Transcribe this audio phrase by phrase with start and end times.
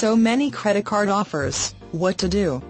[0.00, 2.62] so many credit card offers, what to do?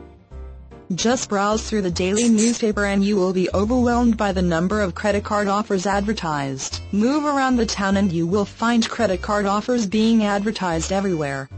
[0.97, 4.96] Just browse through the daily newspaper and you will be overwhelmed by the number of
[4.96, 6.80] credit card offers advertised.
[6.90, 11.48] Move around the town and you will find credit card offers being advertised everywhere.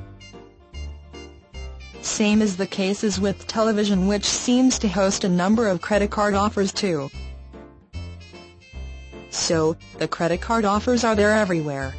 [2.02, 6.10] Same is the case as with television which seems to host a number of credit
[6.10, 7.10] card offers too.
[9.30, 11.94] So, the credit card offers are there everywhere.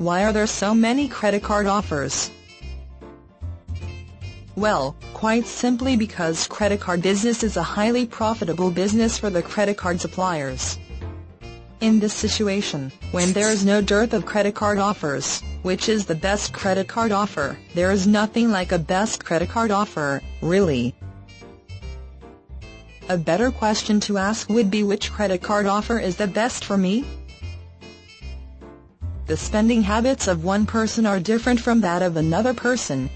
[0.00, 2.30] Why are there so many credit card offers?
[4.56, 9.76] Well, quite simply because credit card business is a highly profitable business for the credit
[9.76, 10.78] card suppliers.
[11.82, 16.14] In this situation, when there is no dearth of credit card offers, which is the
[16.14, 20.94] best credit card offer, there is nothing like a best credit card offer, really.
[23.10, 26.78] A better question to ask would be which credit card offer is the best for
[26.78, 27.04] me?
[29.30, 33.08] The spending habits of one person are different from that of another person,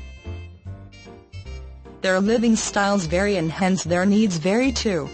[2.03, 5.11] their living styles vary and hence their needs vary too.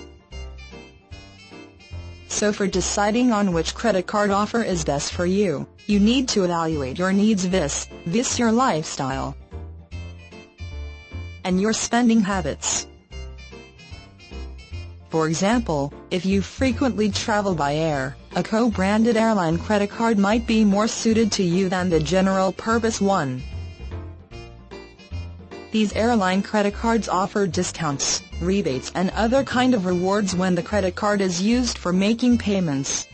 [2.28, 6.44] So for deciding on which credit card offer is best for you, you need to
[6.44, 9.34] evaluate your needs vis, vis your lifestyle
[11.44, 12.86] and your spending habits.
[15.08, 20.64] For example, if you frequently travel by air, a co-branded airline credit card might be
[20.64, 23.42] more suited to you than the general purpose one.
[25.72, 30.94] These airline credit cards offer discounts, rebates and other kind of rewards when the credit
[30.94, 33.06] card is used for making payments.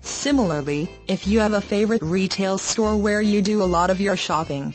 [0.00, 4.16] Similarly, if you have a favorite retail store where you do a lot of your
[4.16, 4.74] shopping,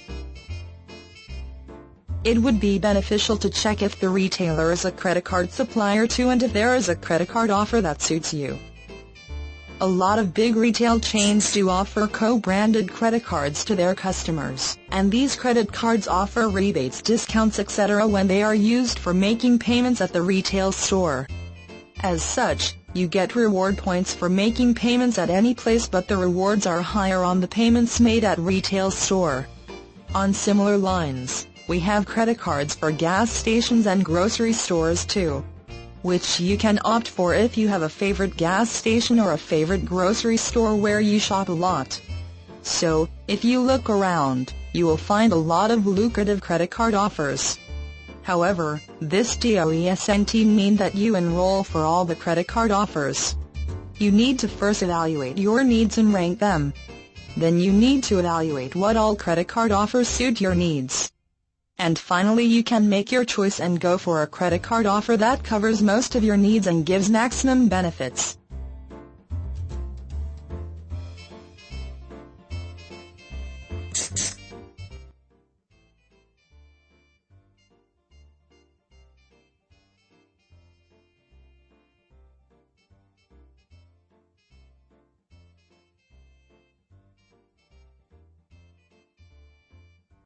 [2.28, 6.28] it would be beneficial to check if the retailer is a credit card supplier too
[6.28, 8.59] and if there is a credit card offer that suits you.
[9.80, 15.09] A lot of big retail chains do offer co-branded credit cards to their customers, and
[15.09, 18.06] these credit cards offer rebates, discounts etc.
[18.06, 21.30] when they are used for making payments at the retail store.
[22.01, 26.66] As such, you get reward points for making payments at any place but the rewards
[26.66, 29.47] are higher on the payments made at retail store.
[30.13, 35.44] On similar lines, we have credit cards for gas stations and grocery stores too
[36.07, 39.83] which you can opt for if you have a favorite gas station or a favorite
[39.83, 42.00] grocery store where you shop a lot.
[42.61, 47.57] So, if you look around, you will find a lot of lucrative credit card offers.
[48.22, 53.35] However, this doesn't mean that you enroll for all the credit card offers.
[53.97, 56.73] You need to first evaluate your needs and rank them.
[57.35, 61.11] Then you need to evaluate what all credit card offers suit your needs.
[61.79, 65.43] And finally you can make your choice and go for a credit card offer that
[65.43, 68.38] covers most of your needs and gives maximum benefits.